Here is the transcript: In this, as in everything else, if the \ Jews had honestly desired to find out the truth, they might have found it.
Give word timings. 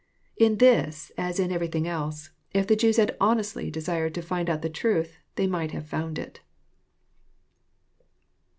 In 0.35 0.57
this, 0.57 1.11
as 1.15 1.39
in 1.39 1.51
everything 1.51 1.87
else, 1.87 2.31
if 2.55 2.65
the 2.65 2.75
\ 2.75 2.75
Jews 2.75 2.97
had 2.97 3.15
honestly 3.21 3.69
desired 3.69 4.15
to 4.15 4.23
find 4.23 4.49
out 4.49 4.63
the 4.63 4.67
truth, 4.67 5.19
they 5.35 5.45
might 5.45 5.73
have 5.73 5.85
found 5.85 6.17
it. 6.17 6.39